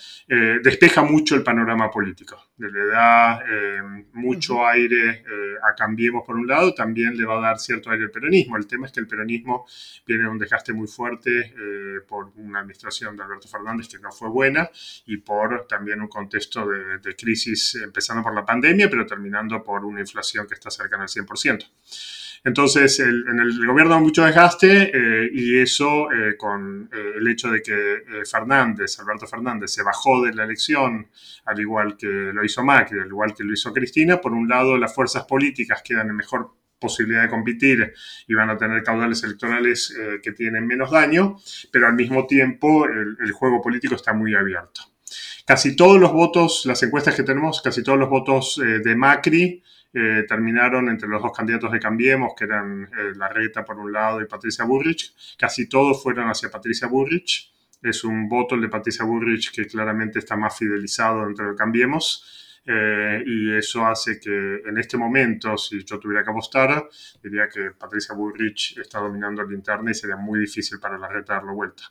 [0.62, 2.52] despeja mucho el panorama político.
[2.58, 3.42] Le da
[4.12, 5.24] mucho aire
[5.62, 8.56] a Cambiemos por un lado, también le va a dar cierto aire al peronismo.
[8.56, 9.66] El tema es que el peronismo
[10.06, 11.54] viene de un desgaste muy fuerte
[12.06, 14.70] por una administración de Alberto Fernández que no fue buena
[15.06, 16.37] y por también un contexto
[17.02, 21.08] de, crisis, empezando por la pandemia, pero terminando por una inflación que está cercana al
[21.08, 21.66] 100%.
[22.44, 27.50] Entonces, en el gobierno hay mucho desgaste eh, y eso eh, con eh, el hecho
[27.50, 31.08] de que Fernández, Alberto Fernández, se bajó de la elección,
[31.44, 34.76] al igual que lo hizo Macri, al igual que lo hizo Cristina, por un lado
[34.76, 37.92] las fuerzas políticas quedan en mejor posibilidad de competir
[38.28, 41.36] y van a tener caudales electorales que tienen menos daño,
[41.72, 44.82] pero al mismo tiempo el juego político está muy abierto
[45.48, 49.62] casi todos los votos, las encuestas que tenemos, casi todos los votos eh, de Macri
[49.94, 54.20] eh, terminaron entre los dos candidatos de Cambiemos, que eran eh, Larreta por un lado
[54.20, 55.14] y Patricia Burrich.
[55.38, 57.50] Casi todos fueron hacia Patricia Burrich.
[57.82, 62.47] Es un voto de Patricia Burrich que claramente está más fidelizado dentro de Cambiemos.
[62.70, 66.86] Eh, y eso hace que en este momento, si yo tuviera que apostar,
[67.22, 71.24] diría que Patricia Bullrich está dominando el internet y sería muy difícil para la red
[71.24, 71.84] darlo vuelta.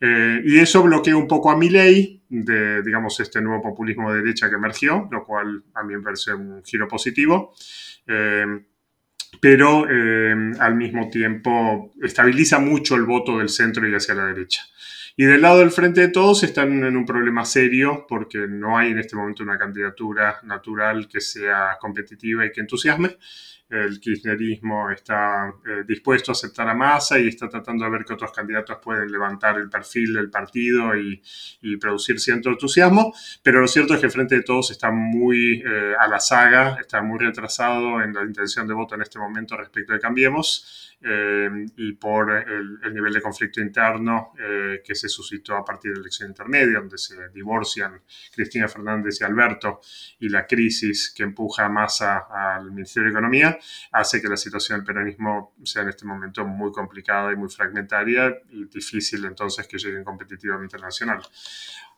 [0.00, 4.22] Eh, y eso bloquea un poco a mi ley de, digamos, este nuevo populismo de
[4.22, 7.54] derecha que emergió, lo cual a mí me parece un giro positivo.
[8.04, 8.64] Eh,
[9.40, 9.84] pero
[10.58, 14.62] al mismo tiempo estabiliza mucho el voto del centro y hacia la derecha.
[15.20, 18.92] Y del lado del Frente de Todos están en un problema serio porque no hay
[18.92, 23.16] en este momento una candidatura natural que sea competitiva y que entusiasme
[23.70, 28.14] el kirchnerismo está eh, dispuesto a aceptar a Massa y está tratando de ver que
[28.14, 31.22] otros candidatos pueden levantar el perfil del partido y,
[31.78, 35.94] producir cierto entusiasmo, pero lo cierto es que el Frente de Todos está muy eh,
[35.98, 39.92] a la saga, está muy retrasado en la intención de voto en este momento respecto
[39.92, 40.96] de Cambiemos.
[41.00, 44.32] Eh, y por el, el, nivel de conflicto interno
[44.84, 48.02] que se suscitó a partir de la elección intermedia, donde se divorcian
[48.34, 49.80] Cristina Fernández y Alberto,
[50.18, 53.58] y la crisis que empuja Massa al Ministerio de Economía,
[53.92, 58.36] hace que la situación del peronismo sea en este momento muy complicada y muy fragmentaria
[58.50, 61.22] y difícil entonces que lleguen competitivamente internacional.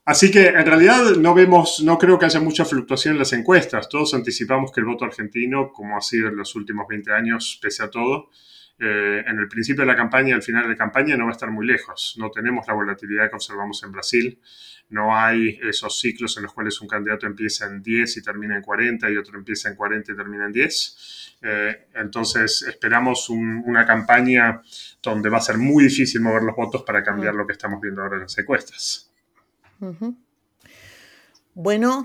[0.04, 3.88] Así que en realidad no vemos, no creo que haya mucha fluctuación en las encuestas.
[3.88, 7.82] Todos anticipamos que el voto argentino, como ha sido en los últimos 20 años, pese
[7.82, 8.30] a todo,
[8.82, 11.30] eh, en el principio de la campaña y al final de la campaña no va
[11.30, 12.14] a estar muy lejos.
[12.18, 14.40] No tenemos la volatilidad que observamos en Brasil.
[14.88, 18.62] No hay esos ciclos en los cuales un candidato empieza en 10 y termina en
[18.62, 21.36] 40 y otro empieza en 40 y termina en 10.
[21.42, 24.62] Eh, entonces esperamos una campaña
[25.02, 28.00] donde va a ser muy difícil mover los votos para cambiar lo que estamos viendo
[28.00, 29.12] ahora en las encuestas.
[31.52, 32.02] Bueno,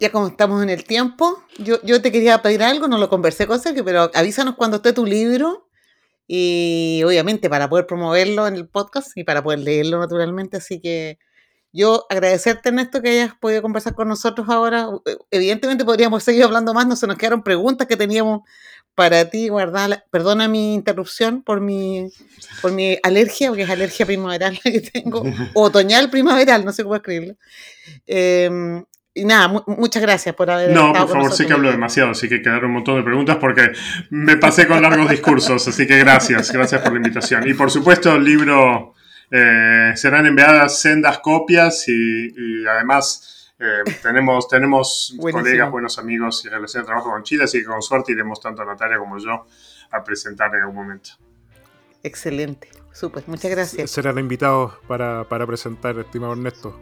[0.00, 3.46] ya como estamos en el tiempo, yo, yo te quería pedir algo, no lo conversé
[3.46, 5.68] con Sergio, pero avísanos cuando esté tu libro
[6.26, 10.56] y obviamente para poder promoverlo en el podcast y para poder leerlo naturalmente.
[10.56, 11.18] Así que
[11.72, 14.88] yo agradecerte, Ernesto, que hayas podido conversar con nosotros ahora.
[15.06, 18.42] E, evidentemente podríamos seguir hablando más, no se nos quedaron preguntas que teníamos
[18.94, 20.04] para ti, guardar.
[20.10, 22.10] Perdona mi interrupción por mi,
[22.62, 27.34] por mi alergia, porque es alergia primaveral que tengo, otoñal primaveral, no sé cómo escribirlo.
[28.06, 28.84] Em,
[29.16, 32.42] y nada, muchas gracias por haber No, por favor, sí que hablo demasiado, así que
[32.42, 33.70] quedaron un montón de preguntas porque
[34.10, 37.46] me pasé con largos discursos, así que gracias, gracias por la invitación.
[37.46, 38.94] Y por supuesto, el libro
[39.30, 46.82] eh, serán enviadas sendas copias y, además eh, tenemos, tenemos colegas, buenos amigos y relación
[46.82, 49.46] de trabajo con Chile, así que con suerte iremos tanto Natalia como yo
[49.92, 51.10] a presentar en algún momento.
[52.02, 53.92] Excelente, súper, muchas gracias.
[53.92, 56.76] Serán invitados para, para presentar, estimado Ernesto.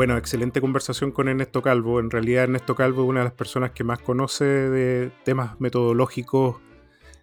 [0.00, 2.00] Bueno, excelente conversación con Ernesto Calvo.
[2.00, 6.56] En realidad Ernesto Calvo es una de las personas que más conoce de temas metodológicos,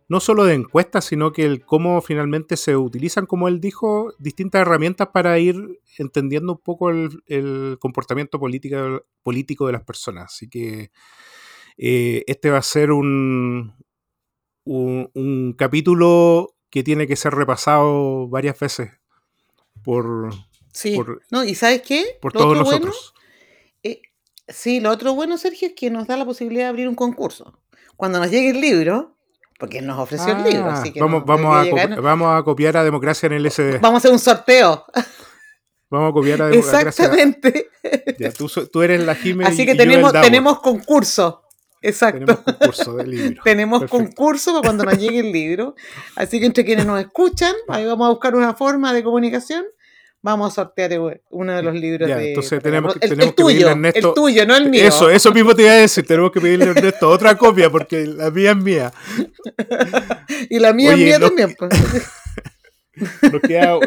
[0.08, 4.62] no solo de encuestas, sino que el cómo finalmente se utilizan, como él dijo, distintas
[4.62, 10.26] herramientas para ir entendiendo un poco el, comportamiento político, político de las personas.
[10.26, 10.92] Así que
[11.78, 13.74] eh, este va a ser un,
[14.66, 18.92] un capítulo que tiene que ser repasado varias veces
[19.84, 20.30] por,
[20.78, 20.98] Sí.
[21.32, 22.06] no, y ¿sabes qué?
[22.22, 23.14] Por todos nosotros.
[23.84, 24.02] Eh,
[24.48, 27.60] sí, lo otro bueno, Sergio, es que nos da la posibilidad de abrir un concurso.
[27.96, 29.18] Cuando nos llegue el libro,
[29.60, 30.68] porque nos ofreció el libro.
[30.70, 33.46] Ah, Así que vamos, no- vamos, a llegar- vamos a copiar a Democracia en el
[33.50, 33.78] SD.
[33.82, 34.86] vamos a hacer un sorteo.
[35.90, 36.90] Vamos a copiar a Democracia.
[36.90, 37.70] Exactamente.
[38.20, 41.44] Ya, tú, tú eres la Jime Así que y yo el tenemos, tenemos concurso.
[41.82, 42.26] Exacto.
[42.26, 43.42] Tenemos concurso de libro.
[43.46, 44.06] Tenemos Perfecto.
[44.06, 45.76] concurso para cuando nos llegue el libro.
[46.18, 49.66] Así que entre quienes nos escuchan, ahí vamos a buscar una forma de comunicación.
[50.28, 50.92] Vamos a sortear
[51.30, 52.30] uno de los libros Ya, de.
[52.30, 54.56] entonces tenemos la- que- el, tenemos el que pedirle tuyo, a Ernesto- el tuyo, no
[54.58, 54.84] el mío.
[54.84, 56.06] Eso, eso mismo te iba a decir.
[56.06, 58.92] Tenemos que pedirle a Ernesto otra copia porque la mía es mía.
[60.50, 61.56] Y la mía Oye, es mía no- también.
[61.58, 61.72] pues.
[63.32, 63.80] Nos queda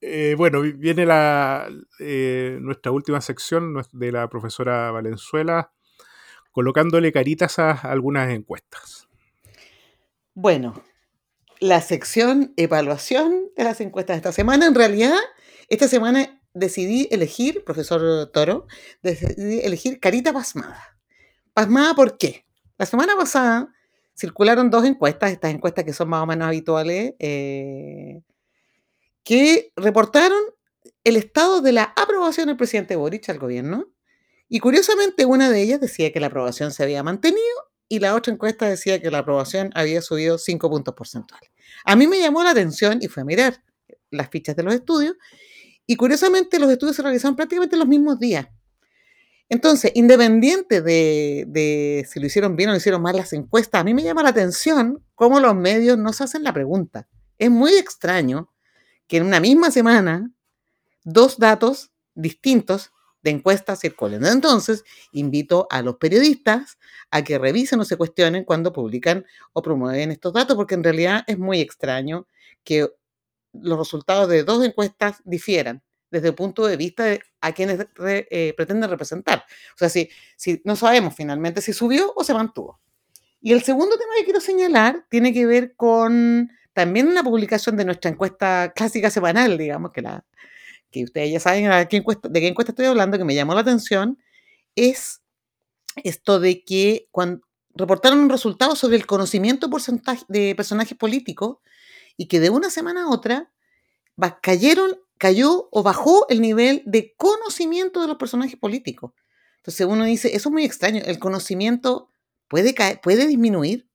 [0.00, 1.68] eh, bueno, viene la,
[1.98, 5.72] eh, nuestra última sección de la profesora Valenzuela
[6.52, 9.08] colocándole caritas a algunas encuestas.
[10.34, 10.74] Bueno,
[11.58, 14.66] la sección evaluación de las encuestas de esta semana.
[14.66, 15.16] En realidad,
[15.68, 18.66] esta semana decidí elegir, profesor Toro,
[19.02, 20.98] decidí elegir Carita Pasmada.
[21.52, 22.46] ¿Pasmada por qué?
[22.78, 23.72] La semana pasada
[24.16, 28.22] circularon dos encuestas, estas encuestas que son más o menos habituales, eh,
[29.24, 30.40] que reportaron
[31.02, 33.88] el estado de la aprobación del presidente Boric al gobierno.
[34.48, 37.40] Y curiosamente, una de ellas decía que la aprobación se había mantenido
[37.88, 41.50] y la otra encuesta decía que la aprobación había subido 5 puntos porcentuales.
[41.84, 43.62] A mí me llamó la atención y fue a mirar
[44.10, 45.16] las fichas de los estudios
[45.86, 48.46] y curiosamente los estudios se realizaron prácticamente los mismos días.
[49.48, 53.92] Entonces, independiente de, si lo hicieron bien o lo hicieron mal las encuestas, a mí
[53.92, 57.06] me llama la atención cómo los medios no se hacen la pregunta.
[57.38, 58.50] Es muy extraño
[59.06, 60.30] que en una misma semana
[61.04, 62.90] dos datos distintos
[63.22, 64.24] de encuestas circulen.
[64.24, 66.78] Entonces, invito a los periodistas
[67.10, 71.24] a que revisen o se cuestionen cuando publican o promueven estos datos, porque en realidad
[71.26, 72.26] es muy extraño
[72.64, 72.90] que
[73.60, 78.28] los resultados de dos encuestas difieran desde el punto de vista de a quienes re-
[78.30, 79.44] eh, pretenden representar.
[79.74, 82.80] O sea, si, si no sabemos finalmente si subió o se mantuvo.
[83.40, 87.84] Y el segundo tema que quiero señalar tiene que ver con también una publicación de
[87.84, 90.24] nuestra encuesta clásica semanal, digamos, que, la,
[90.90, 93.54] que ustedes ya saben a qué encuesta- de qué encuesta estoy hablando, que me llamó
[93.54, 94.18] la atención,
[94.76, 95.20] es
[96.02, 97.42] esto de que cuando
[97.74, 101.58] reportaron un resultado sobre el conocimiento porcentaje de personajes políticos
[102.16, 103.52] y que de una semana a otra
[104.40, 109.12] cayeron, cayó o bajó el nivel de conocimiento de los personajes políticos.
[109.58, 112.10] Entonces uno dice, eso es muy extraño, el conocimiento
[112.48, 113.88] puede, caer, puede disminuir.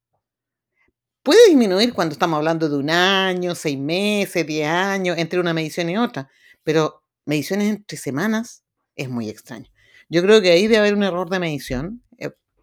[1.22, 5.90] Puede disminuir cuando estamos hablando de un año, seis meses, diez años, entre una medición
[5.90, 6.30] y otra,
[6.64, 8.64] pero mediciones entre semanas
[8.96, 9.70] es muy extraño.
[10.10, 12.04] Yo creo que ahí debe haber un error de medición,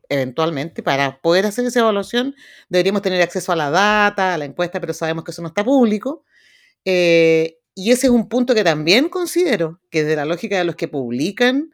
[0.08, 2.34] eventualmente, para poder hacer esa evaluación
[2.68, 5.64] deberíamos tener acceso a la data, a la encuesta, pero sabemos que eso no está
[5.64, 6.24] público.
[6.84, 10.76] Eh, y ese es un punto que también considero que de la lógica de los
[10.76, 11.70] que publican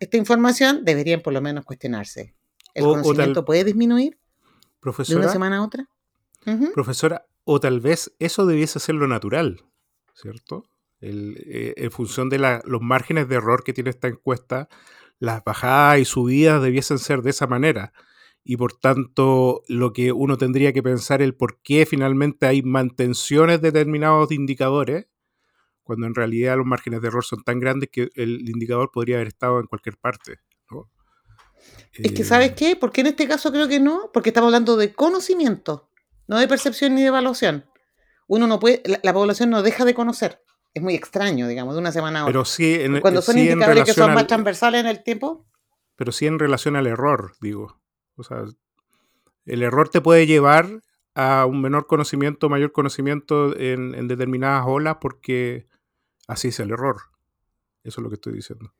[0.00, 2.34] esta información deberían por lo menos cuestionarse.
[2.74, 4.18] ¿El O- o tal- conocimiento puede disminuir
[5.14, 5.88] de una semana a otra?
[6.74, 9.62] Profesora, o tal vez eso debiese ser lo natural,
[10.14, 10.64] ¿cierto?
[11.00, 14.68] El, eh, en función de la- los márgenes de error que tiene esta encuesta,
[15.18, 17.92] las bajadas y subidas debiesen ser de esa manera.
[18.44, 23.60] Y por tanto, lo que uno tendría que pensar el por qué finalmente hay mantenciones
[23.60, 25.06] de determinados indicadores,
[25.82, 29.28] cuando en realidad los márgenes de error son tan grandes que el indicador podría haber
[29.28, 30.38] estado en cualquier parte.
[30.70, 30.88] ¿no?
[31.92, 32.76] Es que, Eh, ¿sabes qué?
[32.76, 35.90] Porque en este caso creo que no, porque estamos hablando de conocimiento,
[36.28, 37.64] no de percepción ni de evaluación.
[38.28, 40.42] Uno no puede, la, la población no deja de conocer.
[40.76, 42.32] Es muy extraño, digamos, de una semana a otra.
[42.32, 45.46] Pero sí en, Cuando son sí indicadores que son más al- transversales en el tiempo,
[45.96, 47.80] pero sí en relación al error, digo.
[48.16, 48.44] O sea,
[49.46, 50.68] el error te puede llevar
[51.14, 55.66] a un menor conocimiento, mayor conocimiento en, en determinadas olas porque
[56.28, 56.96] así es el error.
[57.82, 58.74] Eso es lo que estoy diciendo.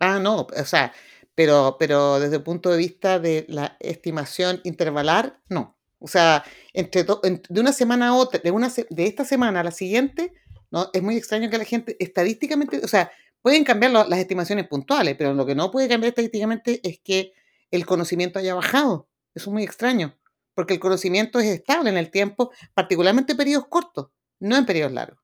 [0.00, 0.92] Ah, no, o sea,
[1.36, 5.76] pero, pero desde el punto de vista de la estimación intervalar, no.
[6.00, 6.42] O sea,
[6.74, 10.32] entre de una semana a otra, de, una, se- de esta semana a la siguiente,
[10.76, 13.10] no, es muy extraño que la gente estadísticamente, o sea,
[13.40, 17.32] pueden cambiar lo- las estimaciones puntuales, pero lo que no puede cambiar estadísticamente es que
[17.70, 19.08] el conocimiento haya bajado.
[19.34, 20.16] Eso es muy extraño,
[20.54, 24.08] porque el conocimiento es estable en el tiempo, particularmente en periodos cortos,
[24.40, 25.18] no en periodos largos.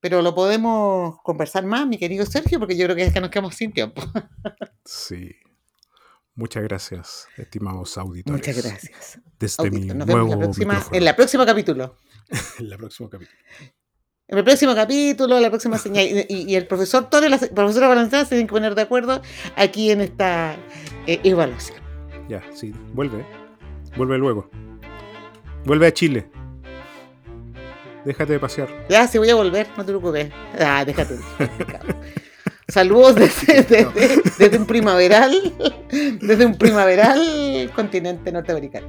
[0.00, 3.30] Pero lo podemos conversar más, mi querido Sergio, porque yo creo que es que nos
[3.30, 4.02] quedamos sin tiempo.
[4.84, 5.30] Sí.
[6.34, 8.40] Muchas gracias, estimados auditores.
[8.46, 9.20] Muchas gracias.
[9.38, 10.96] Desde mi Nos vemos nuevo la próxima, micrófono.
[10.98, 11.96] en la próxima capítulo.
[12.58, 13.38] En la próxima capítulo.
[14.32, 16.06] En el próximo capítulo, la próxima señal.
[16.06, 18.80] Y, y- y el profesor Torres y la profesora Valenzuela se tienen que poner de
[18.82, 19.20] acuerdo
[19.56, 20.56] aquí en esta
[21.06, 21.78] eh, evaluación.
[22.28, 23.24] Ya, sí, vuelve.
[23.96, 24.48] Vuelve luego.
[25.66, 26.28] Vuelve a Chile.
[28.06, 28.68] Déjate de pasear.
[28.88, 30.30] Ya, sí voy a volver, no te preocupes.
[30.58, 31.18] Ah, déjate.
[32.68, 35.52] Saludos desde, desde- desde un primaveral,
[36.22, 38.86] desde un primaveral continente norteamericano.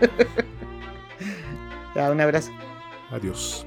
[1.96, 2.52] ya, un abrazo.
[3.10, 3.66] Adiós.